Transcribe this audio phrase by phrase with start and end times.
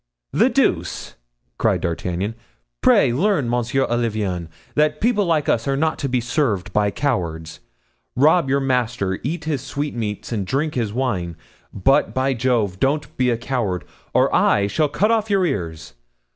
[0.31, 1.13] "The deuce!"
[1.59, 2.33] cried D'Artagnan.
[2.81, 7.59] "Pray learn, Monsieur Olivain, that people like us are not to be served by cowards.
[8.15, 11.37] Rob your master, eat his sweetmeats, and drink his wine;
[11.71, 12.79] but, by Jove!
[12.79, 15.93] don't be a coward, or I shall cut off your ears.